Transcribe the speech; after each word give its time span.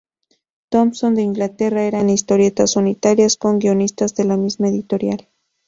Thompson 0.69 1.13
de 1.13 1.21
Inglaterra, 1.21 1.83
eran 1.83 2.09
historietas 2.09 2.75
unitarias 2.75 3.37
con 3.37 3.59
guionistas 3.59 4.15
de 4.15 4.23
la 4.23 4.35
misma 4.35 4.69
editorial. 4.69 5.27